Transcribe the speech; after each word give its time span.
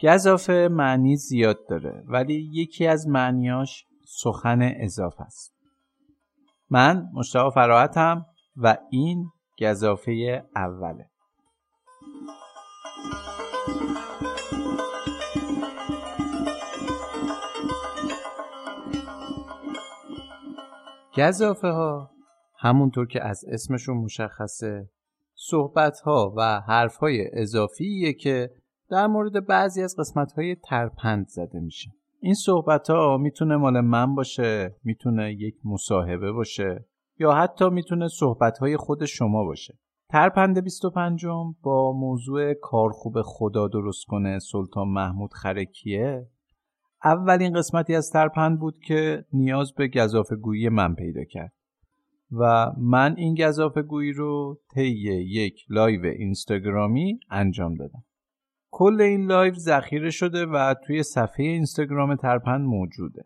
گزافه 0.00 0.68
معنی 0.70 1.16
زیاد 1.16 1.68
داره 1.68 2.04
ولی 2.06 2.50
یکی 2.52 2.86
از 2.86 3.08
معنیاش 3.08 3.84
سخن 4.06 4.72
اضافه 4.76 5.22
است. 5.22 5.54
من 6.70 7.08
مشتاق 7.14 7.54
فراحتم 7.54 8.26
و 8.56 8.76
این 8.90 9.26
گزافه 9.60 10.44
اوله. 10.56 11.10
گزافه 21.16 21.68
ها 21.68 22.10
همونطور 22.58 23.06
که 23.06 23.24
از 23.24 23.44
اسمشون 23.48 23.96
مشخصه 23.96 24.90
صحبت 25.34 26.00
ها 26.00 26.34
و 26.36 26.60
حرف 26.60 26.96
های 26.96 27.30
اضافیه 27.32 28.12
که 28.12 28.50
در 28.90 29.06
مورد 29.06 29.46
بعضی 29.46 29.82
از 29.82 29.96
قسمت 29.98 30.32
های 30.32 30.56
ترپند 30.64 31.26
زده 31.28 31.60
میشه. 31.60 31.90
این 32.20 32.34
صحبت 32.34 32.90
ها 32.90 33.16
می‌تونه 33.16 33.56
مال 33.56 33.80
من 33.80 34.14
باشه 34.14 34.76
می‌تونه 34.84 35.32
یک 35.32 35.54
مصاحبه 35.64 36.32
باشه 36.32 36.86
یا 37.18 37.32
حتی 37.32 37.70
می‌تونه 37.70 38.08
صحبت 38.08 38.58
های 38.58 38.76
خود 38.76 39.04
شما 39.04 39.44
باشه. 39.44 39.78
ترپند 40.08 40.64
25 40.64 41.26
با 41.62 41.92
موضوع 41.92 42.54
کار 42.54 42.90
خوب 42.90 43.14
خدا 43.24 43.68
درست 43.68 44.04
کنه 44.06 44.38
سلطان 44.38 44.88
محمود 44.88 45.32
خرکیه. 45.32 46.26
اولین 47.04 47.52
قسمتی 47.52 47.94
از 47.94 48.10
ترپند 48.10 48.58
بود 48.60 48.78
که 48.86 49.24
نیاز 49.32 49.74
به 49.74 49.88
گذافه 49.88 50.36
گویی 50.36 50.68
من 50.68 50.94
پیدا 50.94 51.24
کرد 51.24 51.52
و 52.32 52.72
من 52.78 53.14
این 53.16 53.34
گزافه 53.34 53.82
گویی 53.82 54.12
رو 54.12 54.60
طی 54.74 54.88
یک 55.20 55.54
live 55.68 56.04
اینستاگرامی 56.04 57.20
انجام 57.30 57.74
دادم. 57.74 58.04
کل 58.78 59.00
این 59.00 59.26
live 59.26 59.54
ذخیره 59.54 60.10
شده 60.10 60.46
و 60.46 60.74
توی 60.86 61.02
صفحه 61.02 61.46
اینستاگرام 61.46 62.16
ترپند 62.16 62.66
موجوده. 62.66 63.24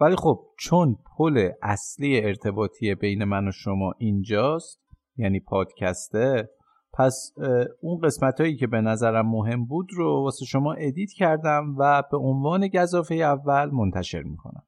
ولی 0.00 0.16
خب 0.16 0.40
چون 0.58 0.96
پل 1.16 1.50
اصلی 1.62 2.20
ارتباطی 2.24 2.94
بین 2.94 3.24
من 3.24 3.48
و 3.48 3.52
شما 3.52 3.92
اینجاست 3.98 4.80
یعنی 5.16 5.40
پادکسته 5.40 6.50
پس 6.92 7.32
اون 7.80 8.00
قسمت 8.00 8.40
هایی 8.40 8.56
که 8.56 8.66
به 8.66 8.80
نظرم 8.80 9.26
مهم 9.26 9.64
بود 9.64 9.88
رو 9.92 10.22
واسه 10.22 10.44
شما 10.44 10.72
edit 10.72 11.10
کردم 11.12 11.74
و 11.78 12.02
به 12.10 12.16
عنوان 12.16 12.68
گزافه 12.68 13.14
اول 13.14 13.70
منتشر 13.70 14.22
می‌کنم. 14.22 14.62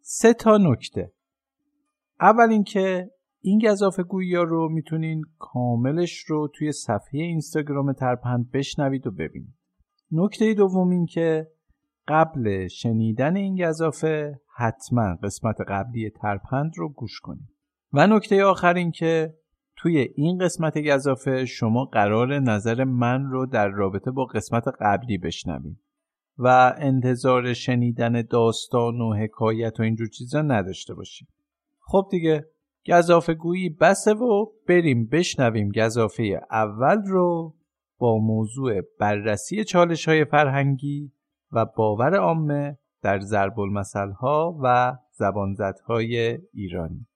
سه 0.00 0.34
تا 0.34 0.56
نکته. 0.56 1.12
اول 2.20 2.50
اینکه 2.50 3.10
این 3.48 3.58
گذافه 3.58 4.02
گویی 4.02 4.34
رو 4.34 4.68
می‌تونین 4.68 5.22
کاملش 5.38 6.18
رو 6.18 6.48
توی 6.54 6.72
صفحه 6.72 7.20
اینستاگرام 7.20 7.92
ترپند 7.92 8.50
بشنوید 8.50 9.06
و 9.06 9.10
ببینید. 9.10 9.54
نکته 10.12 10.54
دوم 10.54 10.90
این 10.90 11.06
که 11.06 11.48
قبل 12.08 12.66
شنیدن 12.66 13.36
این 13.36 13.68
گذافه 13.68 14.40
حتما 14.56 15.14
قسمت 15.22 15.56
قبلی 15.68 16.10
ترپند 16.10 16.72
رو 16.76 16.88
گوش 16.88 17.20
کنید. 17.20 17.48
و 17.92 18.06
نکته 18.06 18.44
آخر 18.44 18.74
این 18.74 18.90
که 18.90 19.34
توی 19.76 20.08
این 20.16 20.38
قسمت 20.38 20.78
گذافه 20.78 21.44
شما 21.44 21.84
قرار 21.84 22.38
نظر 22.38 22.84
من 22.84 23.24
رو 23.24 23.46
در 23.46 23.68
رابطه 23.68 24.10
با 24.10 24.24
قسمت 24.24 24.64
قبلی 24.80 25.18
بشنوید 25.18 25.80
و 26.38 26.74
انتظار 26.78 27.52
شنیدن 27.52 28.22
داستان 28.22 29.00
و 29.00 29.14
حکایت 29.14 29.80
و 29.80 29.82
اینجور 29.82 30.08
چیزا 30.08 30.42
نداشته 30.42 30.94
باشید. 30.94 31.28
خب 31.80 32.08
دیگه 32.10 32.44
گذافه 32.88 33.34
گویی 33.34 33.68
بسه 33.68 34.14
و 34.14 34.46
بریم 34.68 35.06
بشنویم 35.06 35.68
گذافه 35.68 36.40
اول 36.50 37.02
رو 37.06 37.54
با 37.98 38.18
موضوع 38.18 38.80
بررسی 39.00 39.64
چالش 39.64 40.08
های 40.08 40.24
فرهنگی 40.24 41.12
و 41.52 41.66
باور 41.76 42.16
عامه 42.16 42.78
در 43.02 43.20
ضرب 43.20 43.54
ها 44.20 44.58
و 44.62 44.96
زبانزدهای 45.12 46.38
ایرانی. 46.52 47.06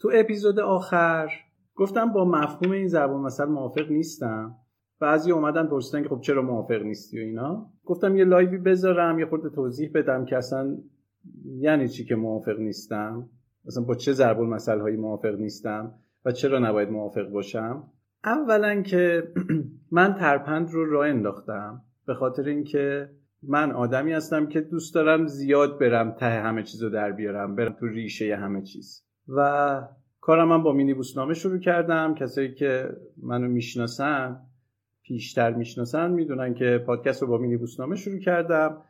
تو 0.00 0.10
اپیزود 0.14 0.60
آخر 0.60 1.30
گفتم 1.74 2.12
با 2.12 2.24
مفهوم 2.24 2.72
این 2.72 2.88
ضرب 2.88 3.10
المثل 3.10 3.44
موافق 3.44 3.90
نیستم. 3.90 4.56
بعضی 5.00 5.32
اومدن 5.32 5.66
پرسیدن 5.66 6.02
که 6.02 6.08
خب 6.08 6.20
چرا 6.20 6.42
موافق 6.42 6.82
نیستی 6.82 7.18
و 7.18 7.22
اینا. 7.22 7.66
گفتم 7.84 8.16
یه 8.16 8.24
لایوی 8.24 8.58
بذارم 8.58 9.18
یه 9.18 9.26
خورده 9.26 9.50
توضیح 9.50 9.90
بدم 9.94 10.24
که 10.24 10.36
اصلا 10.36 10.76
یعنی 11.58 11.88
چی 11.88 12.04
که 12.04 12.14
موافق 12.14 12.58
نیستم؟ 12.58 13.28
اصلا 13.66 13.84
با 13.84 13.94
چه 13.94 14.12
ضرب 14.12 14.40
المثل 14.40 14.80
هایی 14.80 14.96
موافق 14.96 15.34
نیستم 15.34 15.94
و 16.24 16.32
چرا 16.32 16.58
نباید 16.58 16.90
موافق 16.90 17.28
باشم؟ 17.28 17.82
اولا 18.24 18.82
که 18.82 19.32
من 19.90 20.14
ترپند 20.14 20.70
رو 20.70 20.90
راه 20.90 21.08
انداختم 21.08 21.82
به 22.06 22.14
خاطر 22.14 22.42
اینکه 22.42 23.10
من 23.42 23.72
آدمی 23.72 24.12
هستم 24.12 24.46
که 24.46 24.60
دوست 24.60 24.94
دارم 24.94 25.26
زیاد 25.26 25.78
برم 25.78 26.10
ته 26.10 26.26
همه 26.26 26.62
چیز 26.62 26.82
رو 26.82 26.90
در 26.90 27.12
بیارم 27.12 27.56
برم 27.56 27.72
تو 27.72 27.86
ریشه 27.86 28.36
همه 28.36 28.62
چیز. 28.62 29.04
و 29.28 29.80
کارم 30.20 30.48
من 30.48 30.62
با 30.62 30.72
مینی 30.72 30.94
بوسنامه 30.94 31.34
شروع 31.34 31.58
کردم. 31.58 32.14
کسایی 32.14 32.54
که 32.54 32.88
منو 33.22 33.48
می‌شناسن 33.48 34.40
پیشتر 35.10 35.54
می‌شناسن 35.54 36.10
می‌دونن 36.10 36.54
که 36.54 36.82
پادکست 36.86 37.22
رو 37.22 37.28
با 37.28 37.38
مینی 37.38 37.56
بوسنامه 37.56 37.96
شروع 37.96 38.18
کردم. 38.18 38.82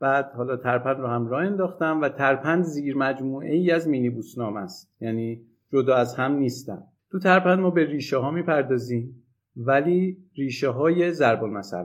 بعد 0.00 0.32
حالا 0.32 0.56
ترپند 0.56 1.00
رو 1.00 1.06
هم 1.06 1.26
راه 1.26 1.42
انداختم 1.42 2.00
و 2.00 2.08
ترپند 2.08 2.64
زیر 2.64 2.96
مجموعه 2.96 3.54
ای 3.54 3.70
از 3.70 3.88
مینی 3.88 4.10
بوسنامه 4.10 4.60
است. 4.60 4.94
یعنی 5.00 5.42
جدا 5.72 5.94
از 5.94 6.14
هم 6.14 6.32
نیستن. 6.32 6.82
تو 7.10 7.18
ترپند 7.18 7.58
ما 7.58 7.70
به 7.70 7.84
ریشه 7.84 8.16
ها 8.16 8.30
می‌پردازیم 8.30 9.22
ولی 9.56 10.16
ریشه 10.34 10.68
های 10.68 11.10
ضرب 11.10 11.44
المثل 11.44 11.84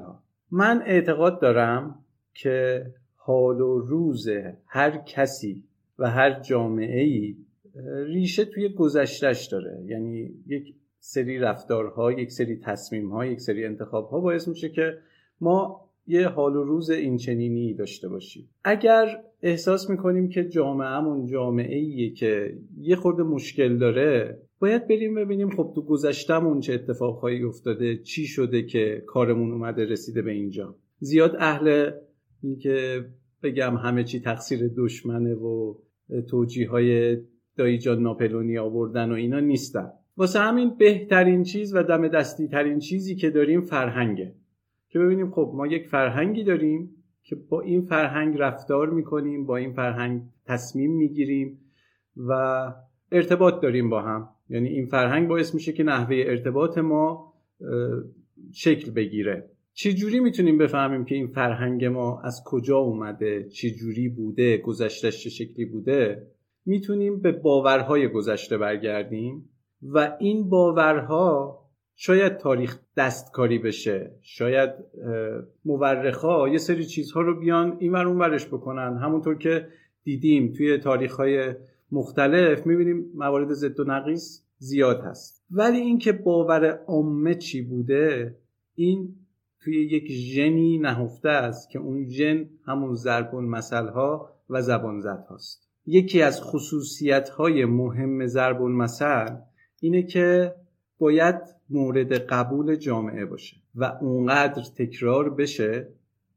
من 0.52 0.82
اعتقاد 0.86 1.42
دارم 1.42 1.96
که 2.34 2.86
حال 3.16 3.62
و 3.62 3.80
روز 3.80 4.28
هر 4.66 4.98
کسی 4.98 5.64
و 6.00 6.10
هر 6.10 6.40
جامعه 6.40 7.02
ای 7.02 7.36
ریشه 8.06 8.46
توی 8.46 8.70
گذشتش 8.70 9.46
داره. 9.46 9.84
یعنی 9.86 10.30
یک 10.48 10.76
سری 11.10 11.40
رفتارها 11.40 12.12
یک 12.12 12.32
سری 12.32 12.60
تصمیمها 12.64 13.26
یک 13.26 13.42
سری 13.42 13.66
انتخابها 13.66 14.20
باعث 14.20 14.48
میشه 14.48 14.70
که 14.70 14.98
ما 15.42 15.90
یه 16.08 16.28
حال 16.28 16.56
و 16.56 16.64
روز 16.64 16.90
اینچنینی 16.90 17.74
داشته 17.74 18.10
باشیم. 18.10 18.50
اگر 18.64 19.24
احساس 19.42 19.90
می‌کنیم 19.90 20.30
که 20.30 20.44
جامعهمون 20.44 21.26
جامعه 21.26 21.78
ایه 21.78 22.14
که 22.14 22.58
یه 22.78 22.96
خورده 22.96 23.24
مشکل 23.24 23.78
داره 23.78 24.42
باید 24.60 24.88
بریم 24.88 25.16
ببینیم 25.16 25.50
خب 25.50 25.72
تو 25.76 25.82
گذشتمون 25.82 26.60
چه 26.60 26.74
اتفاقهایی 26.74 27.44
افتاده 27.44 27.98
چی 27.98 28.26
شده 28.26 28.64
که 28.64 29.04
کارمون 29.06 29.52
اومده 29.52 29.86
رسیده 29.86 30.22
به 30.22 30.32
اینجا. 30.32 30.76
زیاد 31.00 31.36
اهل 31.40 31.92
اینکه 32.44 33.06
بگم 33.44 33.76
همه 33.76 34.04
چی 34.04 34.20
تقصیر 34.20 34.72
دشمنه 34.78 35.36
و 35.36 35.76
توجیه 36.30 36.70
های 36.70 37.18
دایی 37.58 37.78
جان 37.78 38.02
ناپلونی 38.02 38.58
آوردن 38.58 39.12
و 39.12 39.14
اینا 39.14 39.40
نیستن. 39.40 39.92
واسه 40.18 40.40
همین 40.40 40.76
بهترین 40.78 41.44
چیز 41.44 41.76
و 41.76 41.84
دم 41.84 42.08
دستی 42.08 42.48
ترین 42.48 42.80
چیزی 42.80 43.16
که 43.16 43.30
داریم 43.30 43.62
فرهنگه. 43.62 44.34
که 44.90 45.00
ببینیم 45.00 45.32
خب 45.32 45.52
ما 45.56 45.68
یک 45.68 45.88
فرهنگی 45.88 46.44
داریم 46.44 46.90
که 47.24 47.36
با 47.36 47.62
این 47.62 47.82
فرهنگ 47.82 48.36
رفتار 48.40 48.90
می‌کنیم 48.90 49.46
با 49.46 49.58
این 49.58 49.74
فرهنگ 49.74 50.22
تصمیم 50.46 50.92
می‌گیریم 50.92 51.60
و 52.18 52.34
ارتباط 53.12 53.62
داریم 53.62 53.90
با 53.90 54.02
هم. 54.02 54.30
یعنی 54.50 54.70
این 54.70 54.86
فرهنگ 54.86 55.28
باعث 55.28 55.54
میشه 55.54 55.74
که 55.74 55.84
نحوه 55.84 56.16
ارتباط 56.28 56.78
ما 56.78 57.34
شکل 58.54 58.92
بگیره. 58.92 59.50
چه 59.74 59.94
جوری 59.94 60.20
می‌تونیم 60.20 60.58
بفهمیم 60.58 61.06
که 61.06 61.16
این 61.16 61.28
فرهنگ 61.28 61.86
ما 61.86 62.22
از 62.22 62.42
کجا 62.46 62.78
اومده 62.78 63.50
چه 63.50 63.70
جوری 63.70 64.10
بوده 64.10 64.58
گذشتش 64.58 65.24
چه 65.24 65.30
شکلی 65.30 65.66
بوده؟ 65.66 66.28
می‌تونیم 66.66 67.20
به 67.20 67.32
باورهای 67.32 68.08
گذشته 68.08 68.58
برگردیم. 68.58 69.50
و 69.82 70.18
این 70.20 70.50
باورها 70.50 71.60
شاید 71.96 72.38
تاریخ 72.38 72.80
دستکاری 72.98 73.60
بشه. 73.60 74.12
شاید 74.22 74.70
مورخا 75.66 76.48
یه 76.48 76.58
سری 76.58 76.86
چیزها 76.86 77.22
رو 77.22 77.40
بیان 77.40 77.78
این 77.80 77.92
ور 77.92 78.08
اون 78.08 78.38
بکنن. 78.52 78.98
همونطور 78.98 79.38
که 79.38 79.68
دیدیم 80.04 80.54
توی 80.54 80.78
تاریخ 80.78 81.16
های 81.16 81.54
مختلف 81.92 82.66
می‌بینیم 82.66 83.12
موارد 83.16 83.54
ضد 83.54 83.80
و 83.80 83.84
نقیص 83.84 84.42
زیاد 84.58 85.02
هست. 85.02 85.46
ولی 85.52 85.78
اینکه 85.78 86.12
باور 86.12 86.80
عامه 86.88 87.36
چی 87.36 87.62
بوده 87.62 88.36
این 88.76 89.16
توی 89.60 89.86
یک 89.86 90.12
ژنی 90.12 90.78
نهفته 90.78 91.30
است 91.30 91.70
که 91.70 91.80
اون 91.80 92.10
ژن 92.10 92.50
همون 92.66 92.94
ضرب 92.94 93.36
المثل 93.36 93.88
ها 93.88 94.30
و 94.50 94.62
زبان 94.62 95.00
زد 95.00 95.26
هاست 95.30 95.70
یکی 95.86 96.22
از 96.22 96.42
خصوصیت 96.44 97.30
های 97.30 97.66
مهم 97.66 98.26
ضرب 98.26 98.62
المثل 98.62 99.36
اینه 99.82 100.04
که 100.04 100.56
باید 101.00 101.36
مورد 101.70 102.14
قبول 102.14 102.76
جامعه 102.76 103.26
باشه 103.26 103.58
و 103.76 103.84
اونقدر 104.02 104.64
تکرار 104.78 105.30
بشه 105.30 105.88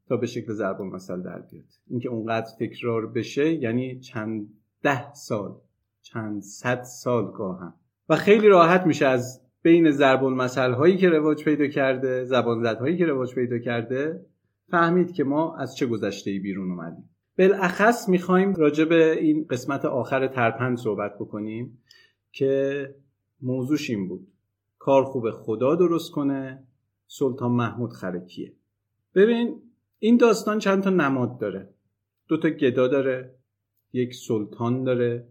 تا 0.09 0.17
به 0.17 0.27
شکل 0.27 0.53
ضرب 0.53 0.81
المثل 0.81 1.23
در 1.23 1.39
بیاد. 1.39 1.65
اینکه 1.91 2.09
اونقدر 2.09 2.51
تکرار 2.61 3.07
بشه 3.07 3.53
یعنی 3.53 4.01
چند 4.01 4.49
ده 4.83 5.15
سال 5.15 5.55
چند 6.03 6.43
صد 6.43 6.83
سال 6.83 7.33
گاهن. 7.33 7.75
و 8.09 8.17
خیلی 8.17 8.49
راحت 8.49 8.87
میشه 8.87 9.07
از 9.07 9.43
بین 9.63 9.91
ضرب 9.91 10.25
المثل 10.25 10.73
هایی 10.73 10.97
که 10.97 11.09
رواج 11.09 11.45
پیدا 11.45 11.67
کرده 11.67 12.25
زبان 12.25 12.67
هایی 12.67 12.99
که 12.99 13.07
رواج 13.07 13.35
پیدا 13.35 13.59
کرده 13.59 14.27
فهمید 14.71 15.13
که 15.13 15.25
ما 15.25 15.57
از 15.57 15.77
چه 15.77 15.87
گذشته 15.87 16.39
بیرون 16.39 16.71
اومدیم. 16.71 17.11
بالاخص 17.39 18.09
می‌خوایم 18.09 18.55
راجع 18.55 18.85
به 18.85 19.13
این 19.13 19.47
قسمت 19.51 19.85
آخر 19.85 20.27
ترپند 20.27 20.77
صحبت 20.77 21.15
بکنیم 21.15 21.79
که 22.33 22.95
موضوعش 23.43 23.91
این 23.91 24.09
بود. 24.09 24.27
کار 24.79 25.05
خوب 25.05 25.31
خدا 25.31 25.75
درست 25.75 26.11
کنه 26.11 26.63
سلطان 27.07 27.51
محمود 27.51 27.93
خرکیه. 27.93 28.53
ببین 29.15 29.63
این 29.99 30.17
داستان 30.17 30.59
چند 30.59 30.83
تا 30.83 30.91
نماد 30.91 31.39
داره. 31.39 31.69
دو 32.29 32.37
تا 32.37 32.49
گدا 32.49 32.89
داره 32.89 33.35
یک 33.93 34.15
سلطان 34.15 34.85
داره 34.85 35.29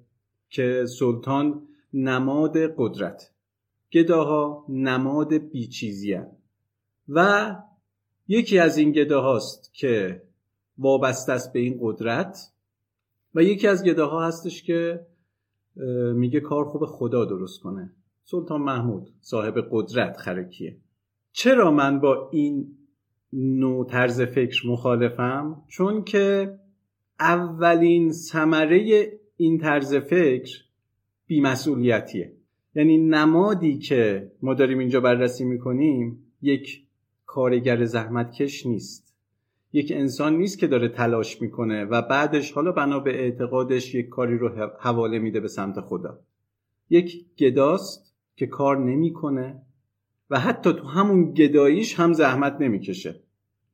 که 0.49 0.85
سلطان 0.99 1.67
نماد 1.93 2.57
قدرت. 2.77 3.31
گداها 3.91 4.65
نماد 4.69 5.33
بیچیزی 5.33 6.19
و 7.09 7.55
یکی 8.27 8.59
از 8.59 8.77
این 8.77 8.91
گداهاست 8.91 9.73
که 9.73 10.23
وابسته 10.77 11.31
است 11.31 11.53
به 11.53 11.59
این 11.59 11.77
قدرت 11.81 12.51
و 13.35 13.43
یکی 13.43 13.67
از 13.67 13.83
گداها 13.83 14.27
هستش 14.27 14.63
که 14.63 15.07
میگه 16.15 16.39
کار 16.39 16.65
خوب 16.65 16.85
خدا 16.85 17.25
درست 17.25 17.59
کنه. 17.59 17.93
سلطان 18.31 18.61
محمود 18.61 19.09
صاحب 19.21 19.67
قدرت 19.71 20.17
خرکیه. 20.17 20.77
چرا 21.31 21.71
من 21.71 21.99
با 21.99 22.29
این 22.31 22.77
نوع 23.33 23.85
طرز 23.85 24.21
فکر 24.21 24.67
مخالفم؟ 24.67 25.61
چون 25.67 26.03
که 26.03 26.55
اولین 27.19 28.11
ثمره 28.11 29.11
این 29.37 29.57
طرز 29.57 29.95
فکر 29.95 30.59
بیمسئولیتیه. 31.27 32.33
یعنی 32.75 32.97
نمادی 32.97 33.77
که 33.77 34.31
ما 34.41 34.53
داریم 34.53 34.79
اینجا 34.79 35.01
بررسی 35.01 35.45
می‌کنیم 35.45 36.23
یک 36.41 36.83
کارگر 37.25 37.83
زحمتکش 37.85 38.65
نیست. 38.65 39.15
یک 39.73 39.91
انسان 39.95 40.37
نیست 40.37 40.59
که 40.59 40.67
داره 40.67 40.89
تلاش 40.89 41.41
می‌کنه 41.41 41.85
و 41.85 42.01
بعدش 42.01 42.51
حالا 42.51 42.71
بنا 42.71 42.99
به 42.99 43.19
اعتقادش 43.19 43.95
یک 43.95 44.09
کاری 44.09 44.37
رو 44.37 44.49
حواله 44.79 45.19
میده 45.19 45.39
به 45.39 45.47
سمت 45.47 45.81
خدا. 45.81 46.19
یک 46.89 47.25
گداست 47.37 48.08
که 48.39 48.47
کار 48.47 48.77
نمی‌کنه 48.77 49.61
و 50.29 50.39
حتی 50.39 50.73
تو 50.73 50.87
همون 50.87 51.33
گداییش 51.33 51.99
هم 51.99 52.13
زحمت 52.13 52.57
نمی‌کشه 52.59 53.19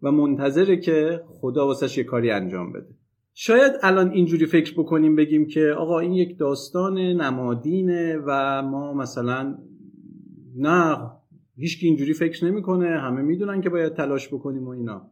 و 0.01 0.11
منتظره 0.11 0.77
که 0.77 1.23
خدا 1.27 1.67
واسش 1.67 1.97
یه 1.97 2.03
کاری 2.03 2.31
انجام 2.31 2.73
بده. 2.73 2.87
شاید 3.33 3.71
الان 3.83 4.11
اینجوری 4.11 4.45
فکر 4.45 4.73
بکنیم 4.73 5.15
بگیم 5.15 5.47
که 5.47 5.75
آقا 5.77 5.99
این 5.99 6.13
یک 6.13 6.37
داستان 6.37 6.97
نمادینه 6.97 8.17
و 8.25 8.61
ما 8.61 8.93
مثلا 8.93 9.57
نه 10.55 11.11
هیچکی 11.57 11.87
اینجوری 11.87 12.13
فکر 12.13 12.45
نمی‌کنه 12.45 12.99
همه 12.99 13.21
می‌دونن 13.21 13.61
که 13.61 13.69
باید 13.69 13.93
تلاش 13.93 14.27
بکنیم 14.27 14.67
و 14.67 14.69
اینا. 14.69 15.11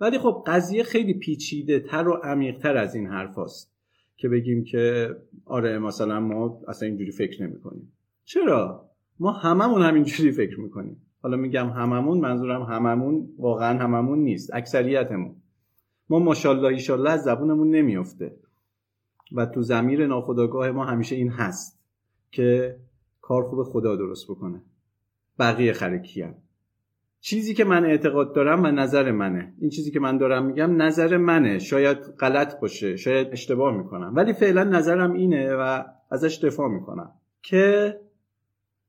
ولی 0.00 0.18
خب 0.18 0.44
قضیه 0.46 0.82
خیلی 0.82 1.14
پیچیده 1.14 1.80
تر 1.80 2.08
و 2.08 2.12
عمیق 2.12 2.58
تر 2.58 2.76
از 2.76 2.94
این 2.94 3.06
حرف 3.06 3.38
هست. 3.38 3.74
که 4.16 4.28
بگیم 4.28 4.64
که 4.64 5.08
آره 5.44 5.78
مثلا 5.78 6.20
ما 6.20 6.60
اصلا 6.68 6.88
اینجوری 6.88 7.10
فکر 7.10 7.42
نمی 7.42 7.60
کنیم 7.60 7.92
چرا؟ 8.24 8.90
ما 9.20 9.32
هممون 9.32 9.82
همینجوری 9.82 10.32
فکر 10.32 10.60
می‌کنیم. 10.60 11.02
حالا 11.22 11.36
میگم 11.36 11.68
هممون 11.68 12.18
منظورم 12.18 12.62
هممون 12.62 13.28
واقعا 13.38 13.78
هممون 13.78 14.18
نیست 14.18 14.54
اکثریتمون. 14.54 15.36
ما 16.10 16.18
ماشاءالله 16.18 16.68
ایشالله 16.68 17.10
از 17.10 17.22
زبونمون 17.22 17.70
نمیافته. 17.70 18.36
و 19.32 19.46
تو 19.46 19.62
زمیر 19.62 20.06
ناخداگاه 20.06 20.70
ما 20.70 20.84
همیشه 20.84 21.16
این 21.16 21.28
هست 21.28 21.80
که 22.30 22.76
کار 23.20 23.42
خوب 23.42 23.62
خدا 23.62 23.96
درست 23.96 24.30
بکنه. 24.30 24.62
بقیه 25.38 25.72
خرکی 25.72 26.24
چیزی 27.20 27.54
که 27.54 27.64
من 27.64 27.84
اعتقاد 27.84 28.34
دارم 28.34 28.62
و 28.62 28.66
نظر 28.66 29.12
منه. 29.12 29.54
این 29.60 29.70
چیزی 29.70 29.90
که 29.90 30.00
من 30.00 30.18
دارم 30.18 30.46
میگم 30.46 30.82
نظر 30.82 31.16
منه. 31.16 31.58
شاید 31.58 31.98
غلط 31.98 32.60
باشه 32.60 32.96
شاید 32.96 33.28
اشتباه 33.32 33.76
می‌کنم. 33.76 34.12
ولی 34.16 34.32
فعلا 34.32 34.64
نظرم 34.64 35.12
اینه 35.12 35.54
و 35.54 35.82
ازش 36.10 36.44
دفاع 36.44 36.68
می‌کنم 36.68 37.12
که 37.42 38.00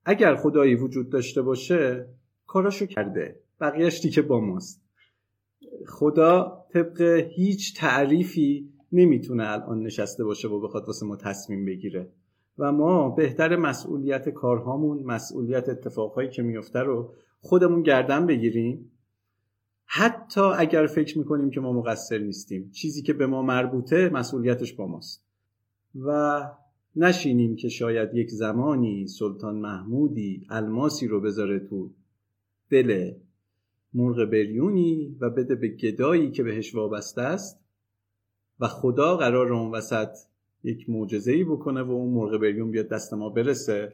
اگر 0.05 0.35
خدایی 0.35 0.75
وجود 0.75 1.09
داشته 1.09 1.41
باشه 1.41 2.09
کاراشو 2.47 2.85
کرده. 2.85 3.39
بقیهش 3.61 4.01
دیگه 4.01 4.21
با 4.21 4.39
ماست. 4.39 4.81
خدا 5.87 6.65
طبق 6.73 7.01
هیچ 7.35 7.77
تعریفی 7.77 8.73
نمی‌تونه 8.91 9.51
الان 9.51 9.83
نشسته 9.83 10.23
باشه 10.23 10.47
و 10.47 10.61
بخواد 10.61 10.87
واسه 10.87 11.05
ما 11.05 11.15
تصمیم 11.15 11.65
بگیره. 11.65 12.09
و 12.57 12.71
ما 12.71 13.09
بهتر 13.09 13.55
مسئولیت 13.55 14.29
کارهامون 14.29 15.03
مسئولیت 15.03 15.69
اتفاقهایی 15.69 16.29
که 16.29 16.41
میفته 16.41 16.79
رو 16.79 17.13
خودمون 17.41 17.81
گردن 17.81 18.25
بگیریم. 18.25 18.91
حتی 19.85 20.41
اگر 20.41 20.87
فکر 20.87 21.17
می‌کنیم 21.17 21.49
که 21.49 21.59
ما 21.59 21.73
مقصر 21.73 22.17
نیستیم 22.17 22.71
چیزی 22.71 23.01
که 23.01 23.13
به 23.13 23.27
ما 23.27 23.41
مربوطه 23.41 24.09
مسئولیتش 24.09 24.73
با 24.73 24.87
ماست. 24.87 25.25
و 25.95 26.41
نشینیم 26.95 27.55
که 27.55 27.69
شاید 27.69 28.13
یک 28.13 28.29
زمانی 28.29 29.07
سلطان 29.07 29.55
محمودی 29.55 30.47
الماسی 30.49 31.07
رو 31.07 31.21
بذاره 31.21 31.59
تو 31.59 31.91
دل 32.69 33.11
مرغ 33.93 34.25
بریونی 34.25 35.17
و 35.21 35.29
بده 35.29 35.55
به 35.55 35.67
گدایی 35.67 36.31
که 36.31 36.43
بهش 36.43 36.75
وابسته 36.75 37.21
است 37.21 37.59
و 38.59 38.67
خدا 38.67 39.17
قرار 39.17 39.53
اون 39.53 39.71
وسط 39.71 40.09
یک 40.63 40.85
ای 41.27 41.43
بکنه 41.43 41.83
و 41.83 41.91
اون 41.91 42.13
مرغ 42.13 42.41
بریون 42.41 42.71
بیاد 42.71 42.87
دست 42.87 43.13
ما 43.13 43.29
برسه 43.29 43.93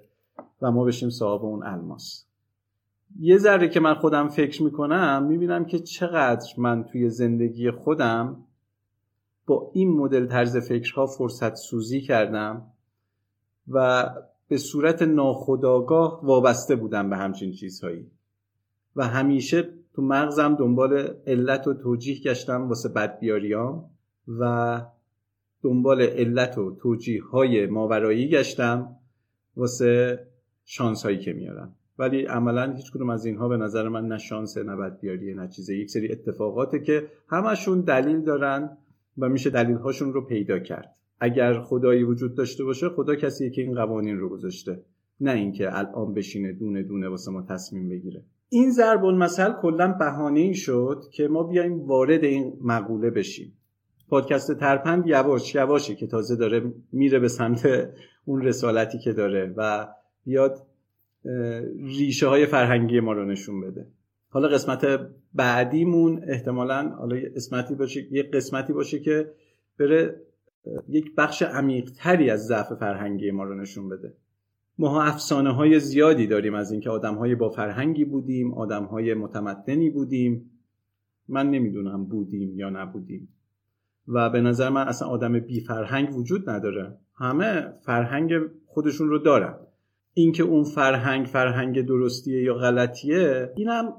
و 0.62 0.72
ما 0.72 0.84
بشیم 0.84 1.10
صاحب 1.10 1.46
اون 1.46 1.64
الماس. 1.64 2.26
یه 3.20 3.38
ذره 3.38 3.70
که 3.70 3.80
من 3.80 3.94
خودم 3.94 4.28
فکر 4.28 4.64
می‌کنم 4.64 5.26
می‌بینم 5.28 5.66
که 5.66 5.80
چقدر 5.80 6.48
من 6.58 6.84
توی 6.84 7.10
زندگی 7.10 7.72
خودم 7.72 8.44
با 9.46 9.72
این 9.74 9.92
مدل 9.92 10.28
طرز 10.28 10.58
فکرها 10.58 11.06
فرصت 11.06 11.56
سوزی 11.56 12.02
کردم 12.02 12.71
و 13.68 14.10
به 14.48 14.58
صورت 14.58 15.02
ناخودآگاه 15.02 16.26
وابسته 16.26 16.76
بودم 16.76 17.10
به 17.10 17.18
همچین 17.18 17.52
چیزهایی. 17.52 18.12
و 18.96 19.08
همیشه 19.08 19.70
تو 19.94 20.02
مغزم 20.02 20.56
دنبال 20.56 21.14
علت 21.28 21.68
و 21.68 21.74
توجیه 21.74 22.20
گشتم 22.20 22.68
واسه 22.68 22.90
بدبیاریام 22.90 23.90
و 24.28 24.82
دنبال 25.62 26.02
علت 26.02 26.58
و 26.58 26.76
توجیه 26.76 27.24
های 27.24 27.66
ماورایی 27.66 28.30
گشتم 28.30 28.96
واسه 29.58 30.20
شانس 30.66 31.04
هایی 31.04 31.20
که 31.20 31.34
میارم. 31.34 31.76
ولی 32.00 32.26
عملا 32.26 32.74
هیچ 32.74 32.92
کدوم 32.92 33.10
از 33.10 33.26
اینها 33.26 33.48
به 33.48 33.58
نظر 33.58 33.88
من 33.88 34.08
نه 34.08 34.18
شانس 34.18 34.58
نه 34.58 34.76
بدبیاری 34.76 35.34
نه 35.34 35.48
چیزه 35.48 35.76
یک 35.76 35.90
سری 35.90 36.12
اتفاقاته 36.12 36.80
که 36.80 37.08
همشون 37.30 37.82
دلیل 37.82 38.22
دارن 38.22 38.78
و 39.18 39.30
میشه 39.30 39.50
دلیل 39.50 39.76
هاشون 39.76 40.14
رو 40.14 40.26
پیدا 40.26 40.60
کرد. 40.60 40.96
اگر 41.22 41.60
خدایی 41.60 42.04
وجود 42.04 42.36
داشته 42.36 42.64
باشه 42.64 42.90
خدا 42.90 43.16
کسیه 43.16 43.50
که 43.50 43.62
این 43.62 43.76
قوانین 43.76 44.18
رو 44.18 44.30
گذاشته. 44.30 44.82
نه 45.20 45.32
اینکه 45.32 45.78
الان 45.78 46.14
بشینه 46.14 46.54
دونه 46.54 46.84
دونه 46.84 47.10
واسه 47.10 47.32
ما 47.32 47.42
تصمیم 47.42 47.90
بگیره. 47.90 48.24
این 48.50 48.72
ضرب 48.72 49.06
المثل 49.06 49.54
کلا 49.62 49.96
بهانه 50.00 50.40
ای 50.40 50.54
شد 50.54 51.04
که 51.12 51.28
ما 51.28 51.44
بیایم 51.44 51.80
وارد 51.80 52.24
این 52.24 52.54
مقوله 52.62 53.10
بشیم. 53.10 53.54
پادکست 54.10 54.60
ترپند 54.60 55.08
یواش 55.08 55.56
یواشی 55.56 55.96
که 55.96 56.08
تازه 56.08 56.36
داره 56.36 56.74
میره 56.92 57.20
به 57.20 57.28
سمت 57.28 57.90
اون 58.26 58.42
رسالتی 58.42 59.00
که 59.00 59.14
داره 59.14 59.54
و 59.58 59.88
بیاد 60.26 60.68
ریشه 61.84 62.28
های 62.28 62.46
فرهنگی 62.46 63.00
ما 63.00 63.14
رو 63.14 63.26
نشون 63.26 63.62
بده. 63.62 63.88
حالا 64.30 64.48
قسمت 64.48 65.10
بعدیمون 65.34 66.24
احتمالا 66.28 66.90
حالا 66.90 67.16
قسمتی 67.36 67.76
باشه 67.76 68.08
یه 68.12 68.24
قسمتی 68.24 68.74
باشه 68.74 69.00
که 69.00 69.32
بره 69.80 70.22
یک 70.90 71.16
بخش 71.16 71.42
عمیقتری 71.42 72.30
از 72.30 72.46
ضعف 72.46 72.74
فرهنگی 72.74 73.32
ما 73.32 73.44
رو 73.44 73.56
نشون 73.56 73.90
بده. 73.90 74.14
ما 74.78 75.04
افسانه 75.04 75.52
های 75.52 75.80
زیادی 75.80 76.28
داریم 76.28 76.56
از 76.56 76.72
اینکه 76.72 76.90
آدم 76.90 77.16
های 77.16 77.36
با 77.36 77.50
فرهنگی 77.50 78.06
بودیم 78.06 78.54
آدم 78.54 78.84
های 78.84 79.14
متمدنی 79.14 79.90
بودیم. 79.90 80.52
من 81.28 81.50
نمی‌دونم 81.50 82.06
بودیم 82.06 82.60
یا 82.60 82.70
نبودیم. 82.70 83.30
و 84.08 84.30
به 84.30 84.42
نظر 84.42 84.70
من 84.70 84.88
اصلا 84.88 85.08
آدم 85.08 85.40
بی 85.40 85.60
فرهنگ 85.60 86.16
وجود 86.16 86.50
نداره. 86.50 86.98
همه 87.16 87.74
فرهنگ 87.86 88.32
خودشون 88.66 89.10
رو 89.10 89.18
دارن. 89.18 89.56
اینکه 90.14 90.44
اون 90.44 90.64
فرهنگ 90.64 91.26
فرهنگ 91.26 91.82
درستیه 91.82 92.44
یا 92.44 92.54
غلطیه 92.54 93.54
اینم 93.56 93.94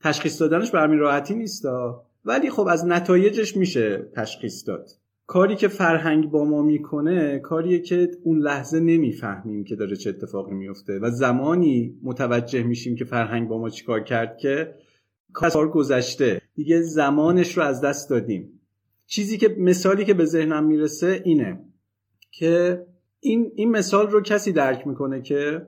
تشخیص 0.00 0.42
دادنش 0.42 0.70
به 0.70 0.80
همین 0.80 0.98
راحتی 0.98 1.34
نیست. 1.34 1.66
ولی 2.24 2.50
خب 2.50 2.66
از 2.66 2.86
نتایجش 2.86 3.56
میشه 3.56 4.10
تشخیص 4.16 4.68
داد. 4.68 4.90
کاری 5.26 5.56
که 5.56 5.68
فرهنگ 5.68 6.30
با 6.30 6.44
ما 6.44 6.62
می‌کنه 6.62 7.38
کاریه 7.38 7.78
که 7.78 8.08
اون 8.24 8.38
لحظه 8.38 8.80
نمی‌فهمیم 8.80 9.64
که 9.64 9.76
داره 9.76 9.96
چه 9.96 10.10
اتفاقی 10.10 10.54
میفته 10.54 10.98
و 10.98 11.10
زمانی 11.10 11.98
متوجه 12.02 12.62
میشیم 12.62 12.96
که 12.96 13.04
فرهنگ 13.04 13.48
با 13.48 13.58
ما 13.58 13.68
چیکار 13.68 14.00
کرد 14.00 14.38
که 14.38 14.74
کار 15.32 15.70
گذشته. 15.70 16.42
دیگه 16.54 16.82
زمانش 16.82 17.56
رو 17.56 17.62
از 17.62 17.80
دست 17.80 18.10
دادیم. 18.10 18.60
چیزی 19.06 19.38
که 19.38 19.56
مثالی 19.58 20.04
که 20.04 20.14
به 20.14 20.24
ذهنم 20.24 20.66
می‌رسه 20.66 21.22
اینه 21.24 21.64
که 22.30 22.84
این, 23.20 23.52
این 23.54 23.70
مثال 23.70 24.10
رو 24.10 24.20
کسی 24.20 24.52
درک 24.52 24.86
می‌کنه 24.86 25.22
که 25.22 25.66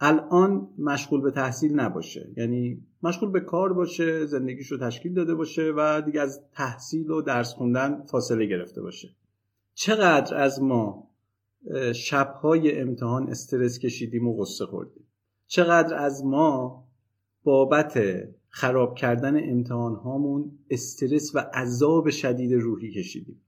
الان 0.00 0.68
مشغول 0.78 1.20
به 1.20 1.30
تحصیل 1.30 1.80
نباشه. 1.80 2.28
یعنی 2.36 2.86
مشغول 3.02 3.30
به 3.30 3.40
کار 3.40 3.72
باشه 3.72 4.26
زندگیش 4.26 4.72
رو 4.72 4.78
تشکیل 4.78 5.14
داده 5.14 5.34
باشه 5.34 5.72
و 5.76 6.02
دیگه 6.06 6.20
از 6.20 6.40
تحصیل 6.52 7.10
و 7.10 7.22
درس 7.22 7.54
خوندن 7.54 8.02
فاصله 8.06 8.46
گرفته 8.46 8.82
باشه. 8.82 9.08
چقدر 9.74 10.36
از 10.36 10.62
ما 10.62 11.10
شبهای 11.94 12.80
امتحان 12.80 13.28
استرس 13.28 13.78
کشیدیم 13.78 14.28
و 14.28 14.36
غصه 14.36 14.66
خوردیم؟ 14.66 15.04
چقدر 15.46 15.94
از 15.96 16.24
ما 16.24 16.84
بابت 17.44 18.00
خراب 18.48 18.94
کردن 18.94 19.50
امتحان 19.50 19.94
هامون 19.94 20.58
استرس 20.70 21.34
و 21.34 21.38
عذاب 21.38 22.10
شدید 22.10 22.52
روحی 22.52 22.92
کشیدیم؟ 22.92 23.40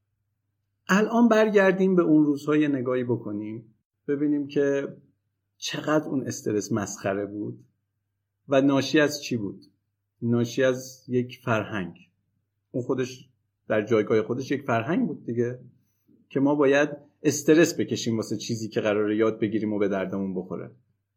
الان 0.89 1.29
برگردیم 1.29 1.97
به 1.97 2.03
اون 2.03 2.25
روزهای 2.25 2.69
نگاهی 2.69 3.05
بکنیم 3.05 3.75
ببینیم 4.09 4.47
که 4.47 4.89
چقدر 5.59 6.09
اون 6.09 6.27
استرس 6.27 6.73
مسخره 6.73 7.27
بود 7.27 7.65
و 8.49 8.61
ناشی 8.61 9.01
از 9.01 9.23
چی 9.23 9.37
بود؟ 9.37 9.65
ناشی 10.23 10.63
از 10.63 11.05
یک 11.09 11.41
فرهنگ. 11.45 11.97
اون 12.71 12.85
خودش 12.85 13.29
در 13.69 13.83
جایگاه 13.83 14.23
خودش 14.23 14.51
یک 14.51 14.63
فرهنگ 14.63 15.07
بود 15.07 15.27
دیگه 15.27 15.59
که 16.29 16.41
ما 16.41 16.55
باید 16.55 16.89
استرس 17.23 17.81
بکشیم 17.81 18.17
واسه 18.17 18.37
چیزی 18.37 18.69
که 18.69 18.81
قراره 18.81 19.17
یاد 19.17 19.41
بگیریم 19.41 19.73
و 19.73 19.79
به 19.79 19.89
دردمون 19.89 20.35
بخوره. 20.35 20.71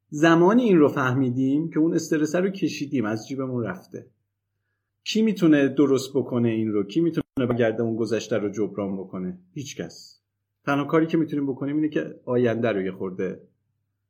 زمانی 0.10 0.63
این 0.63 0.77
رو 0.77 0.88
فهمیدیم 0.88 1.69
که 1.69 1.79
اون 1.79 1.93
استرس 1.93 2.36
رو 2.36 2.50
کشیدیم 2.50 3.05
از 3.05 3.27
جیبمون 3.27 3.63
رفته. 3.63 4.05
کی 5.03 5.22
می‌تونه 5.22 5.67
درست 5.67 6.13
بکنه 6.15 6.50
این 6.50 6.72
رو؟ 6.72 6.84
کی 6.84 7.01
می‌تونه 7.01 7.24
برگرده 7.38 7.84
اون 7.84 7.96
گذشته 7.96 8.38
رو 8.38 8.50
جبران 8.50 8.98
بکنه؟ 8.98 9.39
هیچکس 9.53 10.22
تنها 10.65 10.86
کاری 10.86 11.08
که 11.08 11.17
می‌تونیم 11.17 11.48
بکنیم 11.48 11.75
اینه 11.75 11.89
که 11.89 12.19
آینده 12.25 12.72
رو 12.72 12.81
یه 12.81 12.91
خورده 12.91 13.49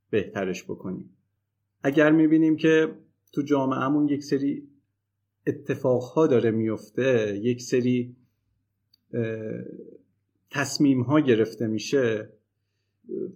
بهترش 0.10 0.64
بکنیم. 0.64 1.10
اگر 1.84 2.12
می‌بینیم 2.12 2.56
که 2.56 2.88
تو 3.34 3.42
جامعهمون 3.42 4.08
یک 4.08 4.24
سری 4.24 4.68
اتفاقها 5.48 6.28
داره 6.28 6.52
میفته 6.52 7.40
یک 7.44 7.62
سری 7.62 8.16
تصمیم 10.52 11.02
ها 11.02 11.20
گرفته 11.20 11.68
میشه 11.68 12.30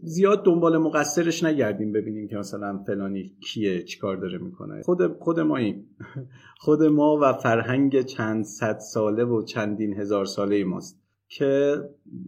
زیاد 0.01 0.45
دنبال 0.45 0.77
مقصرش 0.77 1.43
نگردیم 1.43 1.91
ببینیم 1.91 2.27
که 2.27 2.35
مثلا 2.37 2.83
فلانی 2.87 3.35
کیه 3.39 3.83
چیکار 3.83 4.17
داره 4.17 4.37
می‌کنه. 4.37 4.81
خود 4.81 5.07
خود 5.19 5.39
ما 5.39 5.57
این 5.57 5.85
خود 6.65 6.83
ما 6.83 7.19
و 7.21 7.33
فرهنگ 7.33 8.01
چند 8.01 8.43
صد 8.43 8.79
ساله 8.79 9.23
و 9.23 9.41
چندین 9.41 9.93
هزار 9.93 10.25
ساله 10.25 10.63
ماست 10.63 11.02
که 11.37 11.81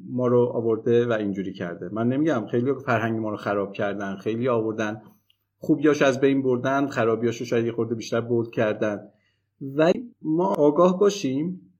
ما 0.09 0.27
رو 0.27 0.51
آورده 0.53 1.05
و 1.05 1.11
اینجوری 1.11 1.53
کرده. 1.53 1.89
من 1.91 2.07
نمیگم 2.07 2.45
خیلی 2.51 2.73
فرهنگ 2.85 3.19
ما 3.19 3.29
رو 3.29 3.37
خراب 3.37 3.73
کردن 3.73 4.15
خیلی 4.15 4.47
آوردن. 4.47 5.01
خوبیاش 5.57 6.01
از 6.01 6.19
بین 6.19 6.43
بردن 6.43 6.87
خرابیاش 6.87 7.37
رو 7.37 7.45
شاید 7.45 7.65
یه 7.65 7.71
خورده 7.71 7.95
بیشتر 7.95 8.21
بولد 8.21 8.49
کردن. 8.49 8.99
و 9.75 9.91
ما 10.21 10.45
آگاه 10.45 10.99
باشیم 10.99 11.71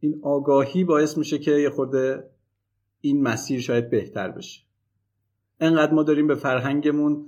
این 0.00 0.20
آگاهی 0.22 0.84
باعث 0.84 1.18
میشه 1.18 1.38
که 1.38 1.50
یه 1.50 1.70
خورده 1.70 2.30
این 3.00 3.22
مسیر 3.22 3.60
شاید 3.60 3.90
بهتر 3.90 4.30
بشه. 4.30 4.62
انقدر 5.60 5.92
ما 5.92 6.02
داریم 6.02 6.26
به 6.26 6.34
فرهنگمون 6.34 7.26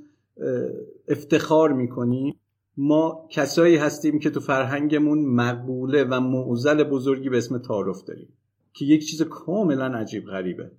افتخار 1.09 1.73
می‌کنیم. 1.73 2.35
ما 2.77 3.29
کسایی 3.31 3.77
هستیم 3.77 4.19
که 4.19 4.31
تو 4.31 4.41
فرهنگمون 4.41 5.25
مقبوله 5.25 6.05
و 6.05 6.21
معضل 6.21 6.85
بزرگی 6.85 7.29
به 7.29 7.39
اسم 7.39 7.59
تعارف 7.59 8.03
داریم. 8.05 8.29
که 8.73 8.85
یک 8.85 9.07
چیز 9.07 9.23
کاملا 9.23 9.87
عجیب 9.87 10.25
غریبه. 10.25 10.71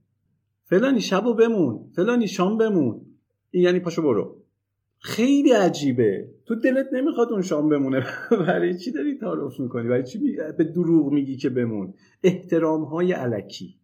فلانی 0.63 1.01
شب 1.01 1.25
و 1.25 1.33
بمون 1.33 1.91
فلانی 1.95 2.27
شام 2.27 2.57
بمون. 2.57 3.01
این 3.51 3.63
یعنی 3.63 3.79
پاشو 3.79 4.01
برو. 4.01 4.43
خیلی 4.99 5.51
عجیبه. 5.51 6.29
تو 6.45 6.55
دلت 6.55 6.87
نمی‌خواد 6.93 7.31
اون 7.31 7.41
شام 7.41 7.69
بمونه. 7.69 8.05
برای 8.47 8.77
چی 8.77 8.91
داری 8.91 9.17
تعارف 9.17 9.59
می‌کنی؟ 9.59 9.87
برای 9.87 10.03
چی 10.03 10.37
به 10.57 10.63
دروغ 10.63 11.11
میگی 11.11 11.37
که 11.37 11.49
بمون؟ 11.49 11.93
احترام 12.23 12.83
های 12.83 13.11
علکی. 13.11 13.75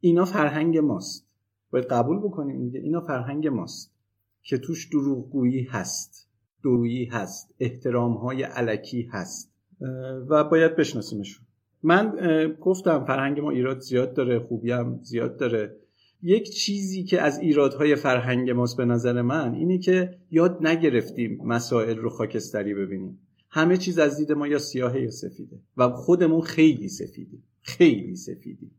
اینا 0.00 0.24
فرهنگ 0.24 0.78
ماست. 0.78 1.28
باید 1.70 1.84
قبول 1.84 2.18
بکنیم 2.18 2.64
دیگه. 2.64 2.80
اینا 2.80 3.00
فرهنگ 3.00 3.48
ماست. 3.48 3.94
که 4.42 4.58
توش 4.58 4.88
دروغگویی 4.88 5.62
هست. 5.62 6.28
درویی 6.64 7.04
هست. 7.04 7.54
احترام 7.60 8.12
های 8.12 8.42
علکی 8.42 9.02
هست. 9.02 9.52
و 10.28 10.44
باید 10.44 10.76
بشناسیمشون. 10.76 11.45
من 11.86 12.12
گفتم 12.60 13.04
فرهنگ 13.04 13.40
ما 13.40 13.50
ایراد 13.50 13.80
زیاد 13.80 14.14
داره 14.14 14.38
خوبی 14.38 14.70
هم 14.70 14.98
زیاد 15.02 15.36
داره. 15.36 15.76
یک 16.22 16.50
چیزی 16.50 17.04
که 17.04 17.20
از 17.22 17.38
ایرادهای 17.38 17.96
فرهنگ 17.96 18.50
ماست 18.50 18.76
به 18.76 18.84
نظر 18.84 19.22
من 19.22 19.54
اینه 19.54 19.78
که 19.78 20.18
یاد 20.30 20.66
نگرفتیم 20.66 21.40
مسائل 21.44 21.96
رو 21.96 22.10
خاکستری 22.10 22.74
ببینیم. 22.74 23.18
همه 23.50 23.76
چیز 23.76 23.98
از 23.98 24.16
دید 24.16 24.32
ما 24.32 24.48
یا 24.48 24.58
سیاهه 24.58 25.00
یا 25.00 25.10
سفیده 25.10 25.58
و 25.76 25.88
خودمون 25.88 26.40
خیلی 26.40 26.88
سفیدیم 26.88 27.42
خیلی 27.60 28.16
سفیدیم. 28.16 28.70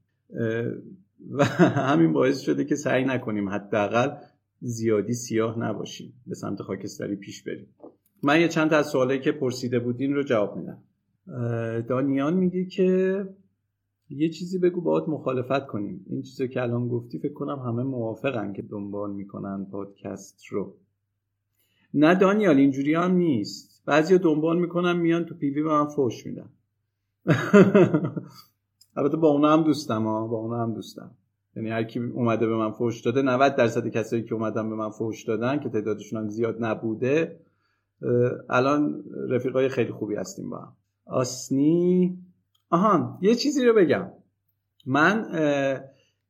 و 1.32 1.44
همین 1.92 2.14
باعث 2.14 2.40
شده 2.40 2.66
که 2.66 2.76
سعی 2.76 3.06
نکنیم 3.06 3.50
حداقل 3.50 4.10
زیادی 4.60 5.14
سیاه 5.14 5.60
نباشیم 5.60 6.14
به 6.28 6.36
سمت 6.36 6.62
خاکستری 6.62 7.16
پیش 7.16 7.44
بریم. 7.44 7.68
من 8.24 8.42
یه 8.42 8.48
چند 8.48 8.70
تا 8.70 8.78
از 8.78 8.88
سوالایی 8.88 9.20
که 9.20 9.32
پرسیده 9.32 9.80
بودین 9.80 10.14
رو 10.14 10.24
جواب 10.24 10.58
میدم. 10.58 10.78
دانیان 11.88 12.34
میگه 12.34 12.66
که 12.66 13.24
یه 14.10 14.30
چیزی 14.30 14.60
بگو 14.60 14.82
باهات 14.82 15.10
مخالفت 15.10 15.68
کنیم. 15.68 16.06
این 16.10 16.22
چیزی 16.22 16.48
که 16.48 16.62
الان 16.62 16.88
گفتی 16.88 17.20
فکر 17.20 17.34
کنم 17.34 17.60
همه 17.60 17.84
موافقن 17.84 18.54
که 18.54 18.62
دنبال 18.62 19.14
می‌کنن 19.14 19.66
پادکست 19.72 20.46
رو. 20.46 20.76
نه 21.94 22.16
دانیال 22.16 22.58
اینجوری 22.58 22.94
هم 22.94 23.12
نیست. 23.12 23.84
بعضی 23.86 24.18
دنبال 24.18 24.60
می‌کنن 24.60 24.98
میان 24.98 25.26
تو 25.26 25.36
پیوی 25.36 25.64
به 25.64 25.70
من 25.70 25.86
فوش 25.86 26.26
میدن. 26.26 26.50
البته 28.98 29.18
با 29.18 29.28
اونا 29.28 29.54
هم 29.54 29.64
دوستم 29.64 30.04
ها 30.04 30.28
با 30.28 30.38
اونا 30.38 30.64
هم 30.64 30.74
دوستم. 30.74 31.12
یعنی 31.56 31.70
هر 31.70 31.84
کی 31.84 32.00
اومده 32.00 32.48
به 32.48 32.56
من 32.56 32.72
فوش 32.72 33.02
داده 33.02 33.22
90 33.22 33.56
درصد 33.56 33.88
کسایی 33.88 34.24
که 34.24 34.34
اومدن 34.34 34.70
به 34.70 34.76
من 34.76 34.90
فوش 34.90 35.24
دادن 35.24 35.60
که 35.60 35.70
تعدادشون 35.70 36.20
هم 36.20 36.30
زیاد 36.30 36.64
نبوده 36.64 37.40
الان 38.50 39.04
رفیقای 39.30 39.70
خیلی 39.70 39.92
خوبی 39.92 40.16
هستیم 40.16 40.50
با 40.50 40.58
هم. 40.58 40.74
آسنی. 41.10 42.18
آهان 42.70 43.18
یه 43.22 43.36
چیزی 43.36 43.66
رو 43.66 43.74
بگم. 43.74 44.12
من 44.86 45.26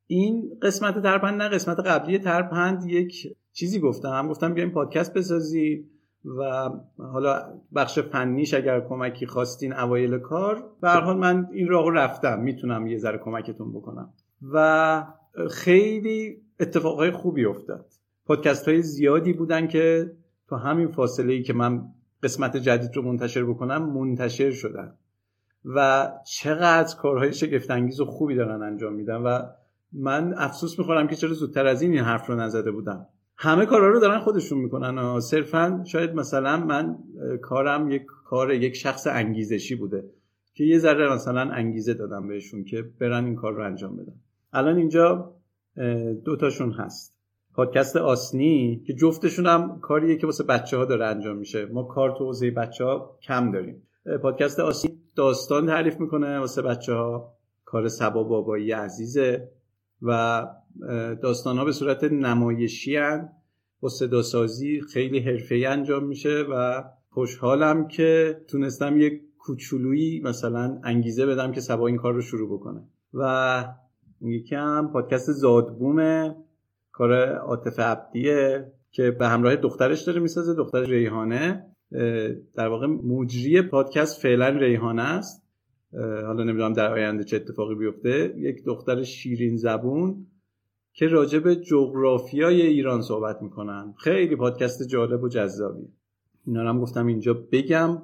این 0.08 0.58
قسمت 0.62 1.04
ترپند 1.04 1.42
نه 1.42 1.50
قسمت 1.50 1.80
قبلی 1.80 2.20
ترپند 2.20 2.86
یک 2.86 3.38
چیزی 3.54 3.80
گفتم. 3.80 4.28
گفتم 4.28 4.54
بیایم 4.54 4.72
پادکست 4.72 5.14
بسازی 5.14 5.86
و 6.26 6.70
حالا 6.98 7.60
بخش 7.76 8.00
فنیش 8.00 8.54
اگر 8.54 8.82
کمکی 8.82 9.26
خواستین 9.26 9.74
اوایل 9.74 10.18
کار. 10.18 10.72
به 10.82 10.90
حال 10.90 11.18
من 11.18 11.48
این 11.52 11.68
راه 11.68 11.94
رفتم. 11.94 12.40
می‌تونم 12.40 12.88
یه 12.88 12.98
ذره 12.98 13.18
کمکتون 13.18 13.74
بکنم. 13.74 14.14
و 14.54 15.06
خیلی 15.52 16.38
اتفاقای 16.60 17.12
خوبی 17.12 17.46
افتاد. 17.46 17.86
پادکست 18.26 18.68
های 18.68 18.82
زیادی 18.82 19.34
بودن 19.34 19.68
که 19.68 20.12
تو 20.50 20.56
همین 20.56 20.88
فاصله 20.88 21.34
ای 21.34 21.44
که 21.44 21.54
من 21.54 21.82
قسمت 22.24 22.58
جدید 22.58 22.96
رو 22.96 23.02
منتشر 23.02 23.44
بکنم 23.44 23.90
منتشر 23.90 24.52
شدن. 24.52 24.94
و 25.66 26.12
چقدر 26.26 26.96
کارهای 26.98 27.34
شگفتانگیز 27.34 28.00
و 28.00 28.06
خوبی 28.06 28.36
دارن 28.36 28.62
انجام 28.62 28.94
میدن 28.94 29.16
و 29.16 29.42
من 29.94 30.34
افسوس 30.38 30.80
می‌خورم 30.80 31.08
که 31.08 31.16
چرا 31.16 31.34
زودتر 31.34 31.66
از 31.66 31.82
این 31.82 31.92
این 31.92 32.04
حرف 32.04 32.28
رو 32.28 32.36
نزده 32.36 32.72
بودم. 32.72 33.06
همه 33.38 33.66
کارا 33.66 33.90
رو 33.90 34.00
دارن 34.00 34.20
خودشون 34.20 34.58
می‌کنن 34.58 35.20
صرفا 35.20 35.84
شاید 35.88 36.16
مثلا 36.16 36.58
من 36.58 36.98
کارم 37.42 37.92
یک 37.92 38.06
کار 38.26 38.54
یک 38.54 38.76
شخص 38.76 39.08
انگیزشی 39.08 39.76
بوده 39.76 40.04
که 40.54 40.64
یه 40.64 40.80
ذره 40.80 41.14
مثلا 41.14 41.42
انگیزه 41.42 41.94
دادم 41.94 42.28
بهشون 42.28 42.64
که 42.64 42.86
برن 43.00 43.26
این 43.26 43.36
کار 43.36 43.54
رو 43.54 43.66
انجام 43.66 43.96
بدن. 43.96 44.16
الان 44.54 44.78
اینجا 44.78 45.34
دوتاشون 46.26 46.72
هست. 46.72 47.17
پادکست 47.58 47.96
آسنی 47.96 48.84
که 48.88 48.94
جفتشون 48.94 49.46
هم 49.46 49.80
کاریه 49.80 50.16
که 50.16 50.26
واسه 50.26 50.44
بچه 50.44 50.78
ها 50.78 50.86
داره 50.86 51.06
انجام 51.06 51.38
میشه. 51.38 51.66
ما 51.66 51.84
کار 51.84 52.16
تو 52.18 52.26
حوزه 52.26 52.52
بچه 52.52 52.84
ها 52.84 53.18
کم 53.22 53.52
داریم. 53.52 53.84
پادکست 54.22 54.60
آسنی 54.60 54.92
داستان 55.16 55.66
تعریف 55.66 56.00
می‌کنه 56.00 56.40
واسه 56.40 56.62
بچه 56.62 56.94
ها 56.94 57.34
کار 57.66 57.88
سبا 57.88 58.24
بابایی 58.24 58.72
عزیزه 58.72 59.52
و 60.02 60.44
داستان 61.22 61.58
ها 61.58 61.66
به 61.66 61.72
صورت 61.72 62.04
نمایشی 62.04 62.96
هن. 62.96 63.30
با 63.80 63.90
صداسازی 63.90 64.82
خیلی 64.82 65.20
حرفه‌ای 65.20 65.66
انجام 65.66 66.04
میشه 66.04 66.46
و 66.52 66.84
خوشحالم 67.10 67.88
که 67.88 68.42
تونستم 68.48 68.98
یک 68.98 69.22
کوچولویی 69.38 70.22
مثلا 70.24 70.80
انگیزه 70.84 71.26
بدم 71.26 71.52
که 71.52 71.62
سبا 71.62 71.88
این 71.88 71.98
کار 71.98 72.14
رو 72.14 72.22
شروع 72.22 72.60
بکنه. 72.60 72.84
و 73.14 73.66
یکی 74.22 74.56
هم 74.56 74.90
پادکست 74.94 75.32
زادبومه. 75.32 76.36
کار 76.98 77.14
عاطف 77.36 77.80
عبدیه 77.80 78.72
که 78.92 79.12
به 79.12 79.28
همراه 79.28 79.56
دخترش 79.56 80.02
داره 80.02 80.20
می‌سازه 80.20 80.54
دختر 80.54 80.82
ریحانه. 80.84 81.66
در 82.56 82.68
واقع 82.68 82.88
مجری 82.88 83.62
پادکست 83.62 84.22
فعلا 84.22 84.50
ریحانه 84.50 85.02
است. 85.02 85.48
حالا 85.94 86.44
نمی‌دونم 86.44 86.74
در 86.74 86.94
آینده 86.94 87.24
چه 87.24 87.36
اتفاقی 87.36 87.76
بیفته. 87.76 88.34
یک 88.38 88.64
دختر 88.66 89.04
شیرین 89.04 89.58
زبون 89.58 90.28
که 90.94 91.08
راجع 91.08 91.40
به 91.40 91.56
جغرافیای 91.56 92.62
ایران 92.62 93.02
صحبت 93.02 93.42
می‌کنن. 93.42 93.94
خیلی 93.98 94.36
پادکست 94.36 94.88
جالب 94.88 95.24
و 95.24 95.30
جذابی 95.30 95.88
اینا 96.46 96.70
هم 96.70 96.82
گفتم 96.82 97.08
اینجا 97.08 97.34
بگم 97.52 98.02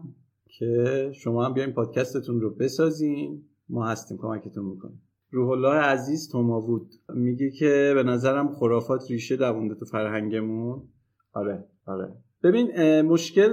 که 0.48 1.12
شما 1.16 1.46
هم 1.46 1.54
بیاین 1.54 1.72
پادکستتون 1.72 2.42
رو 2.42 2.50
بسازین. 2.50 3.44
ما 3.70 3.88
هستیم 3.88 4.18
کمکتون 4.18 4.66
می‌کنیم. 4.66 5.02
روح 5.34 5.50
الله 5.50 5.76
عزیز 5.76 6.32
توماوود. 6.32 6.88
میگه 7.14 7.52
که 7.52 7.92
به 7.96 8.04
نظرم 8.04 8.48
خرافات 8.48 9.12
ریشه 9.12 9.36
دوونده 9.36 9.76
تو 9.76 9.86
فرهنگمون. 9.86 10.82
آره 11.34 11.64
آره. 11.86 12.14
ببین 12.44 13.02
مشکل 13.02 13.50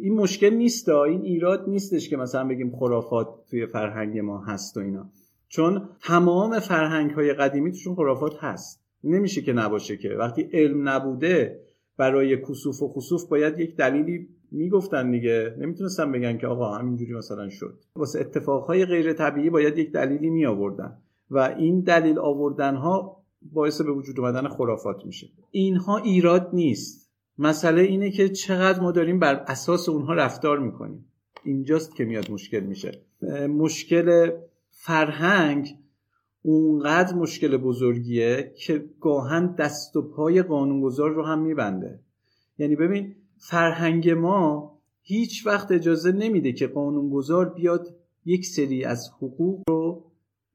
این 0.00 0.14
مشکل 0.14 0.54
نیست 0.54 0.88
این 0.88 1.22
ایراد 1.22 1.68
نیستش 1.68 2.08
که 2.08 2.16
مثلا 2.16 2.48
بگیم 2.48 2.76
خرافات 2.76 3.28
توی 3.50 3.66
فرهنگ 3.66 4.18
ما 4.18 4.44
هست 4.44 4.76
و 4.76 4.80
اینا. 4.80 5.10
چون 5.48 5.88
تمام 6.02 6.58
فرهنگ 6.58 7.10
های 7.10 7.32
قدیمی 7.32 7.72
توشون 7.72 7.94
خرافات 7.94 8.32
هست. 8.40 8.84
نمیشه 9.04 9.42
که 9.42 9.52
نباشه 9.52 9.96
که. 9.96 10.08
وقتی 10.08 10.50
علم 10.52 10.88
نبوده 10.88 11.60
برای 11.96 12.36
کسوف 12.36 12.82
و 12.82 12.88
خسوف 12.88 13.28
باید 13.28 13.60
یک 13.60 13.76
دلیلی 13.76 14.28
می‌گفتن 14.52 15.10
دیگه. 15.10 15.54
نمی‌تونستن 15.58 16.12
بگن 16.12 16.38
که 16.38 16.46
آقا 16.46 16.74
همینجوری 16.74 17.12
مثلا 17.12 17.48
شد. 17.48 17.78
واسه 17.96 18.20
اتفاقهای 18.20 18.84
غیر 18.84 19.12
طبیعی 19.12 19.50
باید 19.50 19.78
یک 19.78 19.92
دلیلی 19.92 20.30
می 20.30 20.46
آوردن 20.46 20.98
و 21.30 21.38
این 21.38 21.80
دلیل 21.80 22.18
آوردن 22.18 22.76
ها 22.76 23.22
باعث 23.52 23.80
به 23.80 23.92
وجود 23.92 24.20
اومدن 24.20 24.48
خرافات 24.48 25.06
میشه. 25.06 25.28
اینها 25.50 25.96
ایراد 25.96 26.50
نیست. 26.52 27.10
مسئله 27.38 27.82
اینه 27.82 28.10
که 28.10 28.28
چقدر 28.28 28.80
ما 28.80 28.92
داریم 28.92 29.18
بر 29.18 29.34
اساس 29.34 29.88
اونها 29.88 30.14
رفتار 30.14 30.58
می‌کنیم. 30.58 31.04
اینجاست 31.44 31.96
که 31.96 32.04
میاد 32.04 32.30
مشکل 32.30 32.60
میشه. 32.60 33.00
مشکل 33.48 34.30
فرهنگ 34.70 35.76
اونقدر 36.42 37.14
مشکل 37.14 37.56
بزرگیه 37.56 38.52
که 38.56 38.84
گاهن 39.00 39.54
دست 39.54 39.96
و 39.96 40.02
پای 40.02 40.42
قانونگذار 40.42 41.10
رو 41.10 41.22
هم 41.24 41.38
میبنده. 41.38 42.00
یعنی 42.58 42.76
ببین 42.76 43.14
فرهنگ 43.38 44.10
ما 44.10 44.72
هیچ 45.02 45.46
وقت 45.46 45.72
اجازه 45.72 46.12
نمیده 46.12 46.52
که 46.52 46.66
قانونگذار 46.66 47.48
بیاد 47.48 47.96
یک 48.24 48.46
سری 48.46 48.84
از 48.84 49.10
حقوق 49.18 49.62
رو 49.68 49.75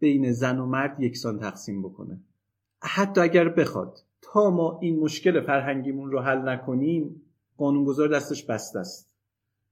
بین 0.01 0.31
زن 0.31 0.59
و 0.59 0.65
مرد 0.65 0.99
یکسان 0.99 1.39
تقسیم 1.39 1.81
بکنه. 1.81 2.19
حتی 2.81 3.21
اگر 3.21 3.49
بخواد 3.49 3.97
تا 4.21 4.49
ما 4.49 4.79
این 4.81 4.99
مشکل 4.99 5.41
فرهنگیمون 5.41 6.11
رو 6.11 6.19
حل 6.19 6.49
نکنیم 6.49 7.21
قانونگذار 7.57 8.07
دستش 8.07 8.45
بسته 8.45 8.79
است. 8.79 9.15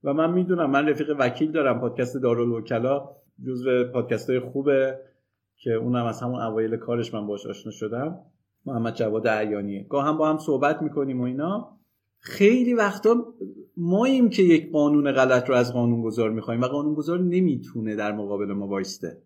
و 0.04 0.14
من 0.14 0.32
می‌دونم 0.32 0.70
من 0.70 0.88
رفیق 0.88 1.16
وکیل 1.18 1.52
دارم 1.52 1.80
پادکست 1.80 2.16
دارالوکلا 2.16 3.08
جزو 3.46 3.84
پادکست 3.92 4.30
های 4.30 4.40
خوبه 4.40 4.98
که 5.56 5.70
اونم 5.70 6.06
از 6.06 6.20
همون 6.20 6.40
اوایل 6.40 6.76
کارش 6.76 7.14
من 7.14 7.26
باش 7.26 7.46
آشنا 7.46 7.72
شدم. 7.72 8.18
محمد 8.66 8.94
جواد 8.94 9.28
عیانیه 9.28 9.86
گاه 9.88 10.06
هم 10.06 10.18
با 10.18 10.28
هم 10.28 10.38
صحبت 10.38 10.82
می‌کنیم 10.82 11.20
و 11.20 11.24
اینا. 11.24 11.76
خیلی 12.18 12.74
وقتا 12.74 13.34
ماییم 13.76 14.28
که 14.28 14.42
یک 14.42 14.72
قانون 14.72 15.12
غلط 15.12 15.48
رو 15.48 15.54
از 15.54 15.72
قانونگذار 15.72 16.30
می‌خوایم 16.30 16.60
و 16.60 16.66
قانونگذار 16.66 17.18
نمی‌تونه 17.18 17.96
در 17.96 18.12
مقابل 18.12 18.52
ما 18.52 18.66
وایسته. 18.66 19.22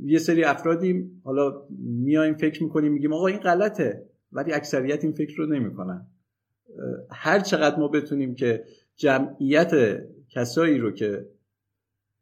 یه 0.00 0.18
سری 0.18 0.44
افرادی 0.44 1.10
حالا 1.24 1.62
میایم 1.78 2.34
فکر 2.34 2.62
می‌کنیم 2.62 2.92
میگیم 2.92 3.12
آقا 3.12 3.26
این 3.26 3.38
غلطه 3.38 4.06
ولی 4.32 4.52
اکثریت 4.52 5.04
این 5.04 5.12
فکر 5.12 5.36
رو 5.36 5.46
نمی‌کنن. 5.46 6.06
هر 7.10 7.40
چقدر 7.40 7.78
ما 7.78 7.88
بتونیم 7.88 8.34
که 8.34 8.64
جمعیت 8.96 10.00
کسایی 10.28 10.78
رو 10.78 10.90
که 10.90 11.28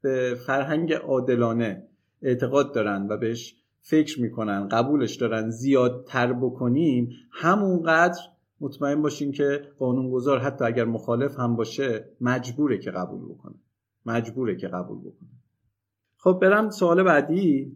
به 0.02 0.36
فرهنگ 0.46 0.92
عادلانه 0.92 1.88
اعتقاد 2.22 2.74
دارن 2.74 3.06
و 3.10 3.16
بهش 3.16 3.56
فکر 3.80 4.22
می‌کنن 4.22 4.68
قبولش 4.68 5.16
دارن 5.16 5.50
زیادتر 5.50 6.32
بکنیم 6.32 7.10
همونقدر 7.32 8.20
مطمئن 8.60 9.02
باشین 9.02 9.32
که 9.32 9.62
قانونگذار 9.78 10.38
حتی 10.38 10.64
اگر 10.64 10.84
مخالف 10.84 11.38
هم 11.38 11.56
باشه 11.56 12.08
مجبوره 12.20 12.78
که 12.78 12.90
قبول 12.90 13.24
بکنه. 13.34 13.54
مجبوره 14.06 14.56
که 14.56 14.68
قبول 14.68 14.98
بکنه. 14.98 15.33
خب 16.24 16.38
برم 16.42 16.70
سوال 16.70 17.02
بعدی. 17.02 17.72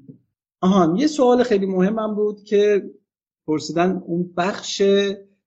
آهان 0.61 0.97
یه 0.97 1.07
سوال 1.07 1.43
خیلی 1.43 1.67
مهمم 1.67 2.15
بود 2.15 2.43
که 2.43 2.91
پرسیدن 3.47 4.03
اون 4.07 4.33
بخش 4.37 4.83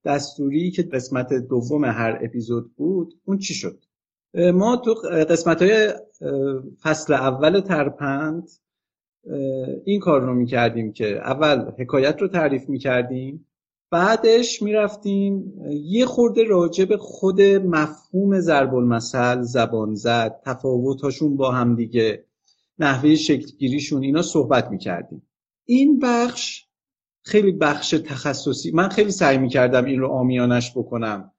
دستوری 0.06 0.72
که 0.72 0.84
قسمت 0.84 1.34
دوم 1.34 1.86
هر 1.86 2.20
اپیزود 2.22 2.76
بود 2.76 3.14
اون 3.26 3.38
چی 3.38 3.54
شد؟ 3.54 3.86
ما 4.54 4.78
تو 4.78 4.94
قسمت 5.30 5.62
های 5.62 5.94
فصل 6.82 7.14
اول 7.14 7.60
ترپند 7.60 8.50
این 9.86 10.00
کار 10.00 10.22
رو 10.22 10.34
می‌کردیم 10.34 10.94
که 10.94 11.18
اول 11.18 11.72
حکایت 11.80 12.22
رو 12.22 12.28
تعریف 12.28 12.70
می‌کردیم 12.70 13.48
بعدش 13.92 14.62
می‌رفتیم 14.62 15.54
یه 15.70 16.06
خورده 16.06 16.44
راجع 16.44 16.86
به 16.86 16.98
خود 16.98 17.42
مفهوم 17.42 18.40
ضرب 18.40 18.76
المثل 18.76 19.42
زبان 19.42 19.96
زد 19.96 20.42
تفاوتاشون 20.46 21.38
با 21.38 21.52
هم 21.52 21.76
دیگه. 21.76 22.26
نحوه 22.82 23.16
شکلگیریشون 23.16 24.04
اینا 24.04 24.22
صحبت 24.22 24.72
می‌کردیم. 24.72 25.28
این 25.66 26.00
بخش 26.00 26.68
خیلی 27.24 27.52
بخش 27.52 27.90
تخصصی. 27.90 28.72
من 28.72 28.90
خیلی 28.90 29.12
سعی 29.12 29.38
می‌کردم 29.38 29.86
این 29.86 30.00
رو 30.00 30.08
آمیانش 30.08 30.72
بکنم 30.78 31.32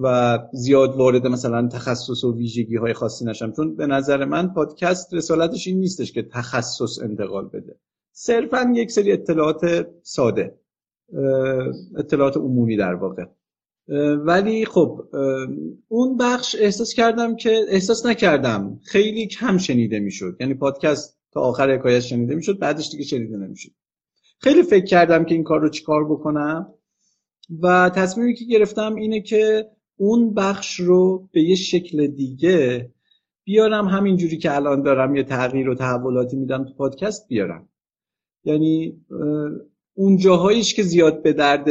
و 0.00 0.38
زیاد 0.52 0.96
وارد 0.96 1.26
مثلا 1.26 1.68
تخصص 1.68 2.24
و 2.24 2.36
ویژگی 2.36 2.76
های 2.76 2.92
خاصی 2.92 3.24
نشم. 3.24 3.52
چون 3.52 3.76
به 3.76 3.86
نظر 3.86 4.24
من 4.24 4.54
پادکست 4.54 5.14
رسالتش 5.14 5.66
این 5.66 5.78
نیستش 5.78 6.12
که 6.12 6.22
تخصص 6.22 6.98
انتقال 7.02 7.48
بده. 7.48 7.76
صرفا 8.12 8.72
یک 8.74 8.90
سری 8.90 9.12
اطلاعات 9.12 9.86
ساده 10.02 10.60
اطلاعات 11.96 12.36
عمومی 12.36 12.76
در 12.76 12.94
واقع. 12.94 13.24
ولی 14.26 14.64
خب 14.64 15.04
اون 15.88 16.16
بخش 16.16 16.56
احساس 16.60 16.94
کردم 16.94 17.36
که 17.36 17.60
احساس 17.68 18.06
نکردم 18.06 18.80
خیلی 18.84 19.26
کم 19.26 19.58
شنیده 19.58 20.00
می‌شد. 20.00 20.36
یعنی 20.40 20.54
پادکست 20.54 21.18
تا 21.32 21.40
آخر 21.40 21.74
حکایت 21.74 22.00
شنیده 22.00 22.34
می‌شد 22.34 22.58
بعدش 22.58 22.90
دیگه 22.90 23.04
شنیده 23.04 23.36
نمی‌شد. 23.36 23.70
خیلی 24.38 24.62
فکر 24.62 24.84
کردم 24.84 25.24
که 25.24 25.34
این 25.34 25.44
کار 25.44 25.60
رو 25.60 25.68
چیکار 25.68 26.04
بکنم. 26.04 26.74
و 27.62 27.90
تصمیمی 27.94 28.34
که 28.34 28.44
گرفتم 28.44 28.94
اینه 28.94 29.20
که 29.20 29.66
اون 29.96 30.34
بخش 30.34 30.80
رو 30.80 31.28
به 31.32 31.42
یه 31.42 31.56
شکل 31.56 32.06
دیگه 32.06 32.90
بیارم. 33.44 33.88
همینجوری 33.88 34.38
که 34.38 34.56
الان 34.56 34.82
دارم 34.82 35.16
یه 35.16 35.22
تغییر 35.22 35.68
و 35.68 35.74
تحولاتی 35.74 36.36
میدم 36.36 36.64
تو 36.64 36.74
پادکست 36.74 37.28
بیارم. 37.28 37.68
یعنی 38.44 39.00
اون 39.94 40.16
جاهاییش 40.16 40.74
که 40.74 40.82
زیاد 40.82 41.22
به 41.22 41.32
درد 41.32 41.66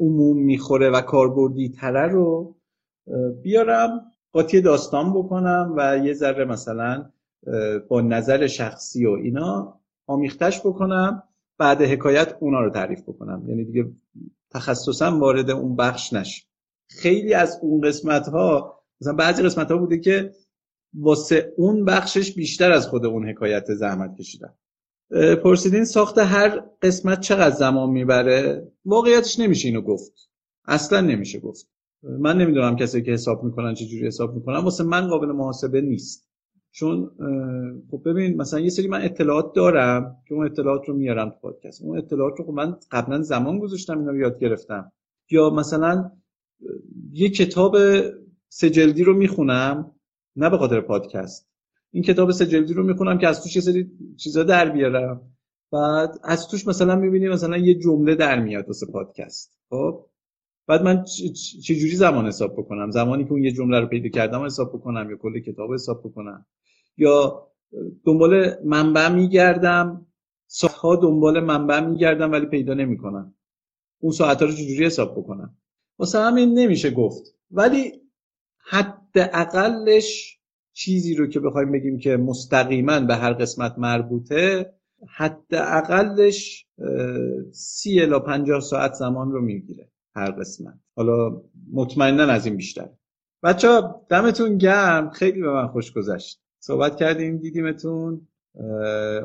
عموم 0.00 0.42
می‌خوره 0.42 0.90
و 0.90 1.00
کاربردی 1.00 1.68
تره 1.68 2.12
رو 2.12 2.56
بیارم 3.42 4.00
قاطی 4.32 4.60
داستان 4.60 5.12
بکنم 5.12 5.74
و 5.76 5.98
یه 5.98 6.12
ذره 6.12 6.44
مثلا 6.44 7.10
با 7.88 8.00
نظر 8.00 8.46
شخصی 8.46 9.06
و 9.06 9.10
اینا 9.10 9.80
آمیختش 10.06 10.60
بکنم 10.60 11.22
بعد 11.58 11.82
حکایت 11.82 12.36
اونا 12.40 12.60
رو 12.60 12.70
تعریف 12.70 13.02
بکنم. 13.02 13.44
یعنی 13.48 13.64
دیگه 13.64 13.90
تخصصا 14.50 15.18
وارد 15.18 15.50
اون 15.50 15.76
بخش 15.76 16.12
نش 16.12 16.46
خیلی 16.88 17.34
از 17.34 17.58
اون 17.62 17.80
قسمت 17.80 18.28
ها 18.28 18.80
مثلا 19.00 19.12
بعضی 19.12 19.42
قسمت 19.42 19.70
ها 19.70 19.76
بوده 19.76 19.98
که 19.98 20.32
واسه 20.94 21.52
اون 21.56 21.84
بخشش 21.84 22.34
بیشتر 22.34 22.72
از 22.72 22.86
خود 22.86 23.06
اون 23.06 23.28
حکایت 23.28 23.74
زحمت 23.74 24.16
کشیدم 24.16 24.54
پرسیدین 25.42 25.84
ساخت 25.84 26.18
هر 26.18 26.62
قسمت 26.82 27.20
چقدر 27.20 27.56
زمان 27.56 27.90
می‌بره؟ 27.90 28.72
واقعیتش 28.84 29.38
نمیشه 29.38 29.68
اینو 29.68 29.80
گفت. 29.80 30.28
اصلا 30.64 31.00
نمیشه 31.00 31.40
گفت. 31.40 31.68
من 32.02 32.38
نمی‌دونم 32.38 32.76
کسی 32.76 33.02
که 33.02 33.12
حساب 33.12 33.44
می‌کنن 33.44 33.74
چه 33.74 33.84
جوری 33.84 34.06
حساب 34.06 34.34
می‌کنن. 34.34 34.56
واسه 34.56 34.84
من 34.84 35.08
قابل 35.08 35.26
محاسبه 35.26 35.80
نیست. 35.80 36.30
چون 36.72 37.10
خب 37.90 38.02
ببین 38.04 38.36
مثلا 38.36 38.60
یه 38.60 38.70
سری 38.70 38.88
من 38.88 39.02
اطلاعات 39.02 39.52
دارم 39.54 40.16
که 40.28 40.34
اون 40.34 40.46
اطلاعات 40.46 40.88
رو 40.88 40.96
میارم 40.96 41.30
تو 41.30 41.36
پادکست. 41.42 41.82
اون 41.82 41.98
اطلاعات 41.98 42.34
رو 42.38 42.44
خب 42.44 42.52
من 42.52 42.76
قبلا 42.90 43.22
زمان 43.22 43.58
گذاشتم 43.58 43.98
اینا 43.98 44.10
رو 44.10 44.18
یاد 44.18 44.38
گرفتم. 44.38 44.92
یا 45.30 45.50
مثلا 45.50 46.10
یه 47.12 47.30
کتاب 47.30 47.76
سجلدی 48.48 49.04
رو 49.04 49.14
می‌خونم 49.14 49.90
نه 50.36 50.50
به 50.50 50.58
خاطر 50.58 50.80
پادکست. 50.80 51.49
این 51.92 52.02
کتاب 52.02 52.30
سجلدی 52.30 52.74
رو 52.74 52.82
می‌خونم 52.82 53.18
که 53.18 53.28
از 53.28 53.42
توش 53.42 53.56
یه 53.56 53.62
سری 53.62 53.90
چیزا 54.16 54.42
در 54.42 54.68
بیارم. 54.68 55.20
بعد 55.72 56.20
از 56.24 56.48
توش 56.48 56.68
مثلا 56.68 56.96
می‌بینی 56.96 57.28
مثلا 57.28 57.56
یه 57.56 57.74
جمله 57.74 58.14
در 58.14 58.40
میاد 58.40 58.66
واسه 58.66 58.86
پادکست. 58.86 59.58
خب؟ 59.70 60.06
بعد 60.66 60.82
من 60.82 61.04
چجوری 61.64 61.96
زمان 61.96 62.26
حساب 62.26 62.52
بکنم؟ 62.52 62.90
زمانی 62.90 63.24
که 63.24 63.32
اون 63.32 63.44
یه 63.44 63.52
جمله 63.52 63.80
رو 63.80 63.86
پیدا 63.86 64.08
کردم 64.08 64.44
حساب 64.44 64.68
بکنم 64.68 65.10
یا 65.10 65.16
کل 65.16 65.40
کتاب 65.40 65.74
حساب 65.74 66.00
بکنم؟ 66.00 66.46
یا 66.96 67.46
دنبال 68.04 68.54
منبع 68.64 69.08
میگردم؟ 69.08 70.06
ساعتها 70.46 70.96
دنبال 70.96 71.40
منبع 71.40 71.80
میگردم 71.80 72.32
ولی 72.32 72.46
پیدا 72.46 72.74
نمی‌کنم. 72.74 73.34
اون 74.00 74.12
ساعتها 74.12 74.48
رو 74.48 74.54
چجوری 74.54 74.86
حساب 74.86 75.18
بکنم؟ 75.18 75.56
واسه 75.98 76.18
همین 76.18 76.58
نمیشه 76.58 76.90
گفت. 76.90 77.34
ولی 77.50 77.92
حداقلش 78.68 80.39
چیزی 80.72 81.14
رو 81.14 81.26
که 81.26 81.40
بخوایم 81.40 81.72
بگیم 81.72 81.98
که 81.98 82.16
مستقیما 82.16 83.00
به 83.00 83.16
هر 83.16 83.32
قسمت 83.32 83.74
مربوطه 83.78 84.72
حداقلش 85.08 86.66
سی 87.52 88.00
الا 88.00 88.18
پنجاه 88.18 88.60
ساعت 88.60 88.92
زمان 88.92 89.32
رو 89.32 89.42
می‌گیره 89.42 89.90
هر 90.14 90.30
قسمت. 90.30 90.74
حالا 90.96 91.42
مطمئنا 91.72 92.22
از 92.22 92.46
این 92.46 92.56
بیشتر. 92.56 92.88
بچه‌ها 93.42 93.82
دمتون 94.08 94.58
گرم. 94.58 95.10
خیلی 95.10 95.40
به 95.40 95.52
من 95.52 95.66
خوش 95.66 95.92
گذشت. 95.92 96.40
صحبت 96.58 96.96
کردیم 96.96 97.36
دیدیمتون. 97.36 98.26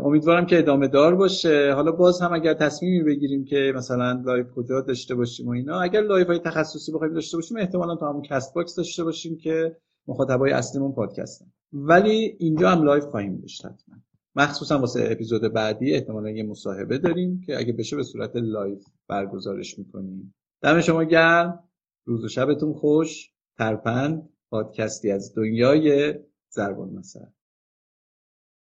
امیدوارم 0.03 0.45
که 0.45 0.60
ادامه 0.60 0.88
دار 0.88 1.15
باشه. 1.15 1.73
حالا 1.73 1.91
باز 1.91 2.21
هم 2.21 2.34
اگر 2.34 2.53
تصمیمی 2.53 3.03
بگیریم 3.03 3.45
که 3.45 3.73
مثلا 3.75 4.21
live 4.25 4.51
کجا 4.55 4.81
داشته 4.81 5.15
باشیم 5.15 5.47
و 5.47 5.49
اینا 5.49 5.81
اگر 5.81 6.01
live 6.01 6.28
های 6.27 6.39
تخصصی 6.39 6.91
بخوایم 6.91 7.13
داشته 7.13 7.38
باشیم 7.38 7.58
احتمالا 7.58 7.95
تو 7.95 8.10
همون 8.10 8.21
کست 8.21 8.53
باکس 8.53 8.75
داشته 8.75 9.03
باشیم 9.03 9.38
که 9.38 9.77
مخاطبای 10.08 10.52
اصلیمون 10.52 10.91
پادکستن. 10.91 11.46
ولی 11.74 12.36
اینجا 12.39 12.70
هم 12.70 12.84
live 12.84 13.06
خواهیم 13.06 13.38
داشت 13.38 13.65
حتما. 13.65 13.96
مخصوصا 14.36 14.80
واسه 14.80 15.08
اپیزود 15.12 15.41
بعدی 15.41 15.94
احتمالا 15.94 16.30
یه 16.30 16.44
مصاحبه 16.44 16.98
داریم 16.98 17.41
که 17.46 17.58
اگه 17.58 17.74
بشه 17.74 17.96
به 17.96 18.04
صورت 18.04 18.36
live 18.36 18.86
برگزارش 19.08 19.80
می‌کنیم. 19.80 20.36
دم 20.62 20.82
شما 20.82 21.04
گرم. 21.04 21.63
روز 22.06 22.24
و 22.24 22.28
شبتون 22.28 22.74
خوش. 22.74 23.32
ترپند. 23.58 24.30
پادکستی 24.50 25.12
از 25.12 25.36
دنیای 25.36 26.13
زربان 26.50 26.89
مثل. 26.89 27.20